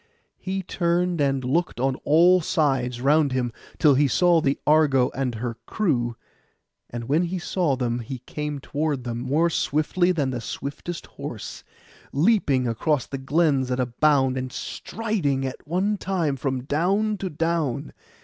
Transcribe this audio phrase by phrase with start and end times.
[0.39, 5.35] He turned and looked on all sides round him, till he saw the Argo and
[5.35, 6.15] her crew;
[6.89, 11.63] and when he saw them he came toward them, more swiftly than the swiftest horse,
[12.11, 17.29] leaping across the glens at a bound, and striding at one step from down to
[17.29, 17.93] down.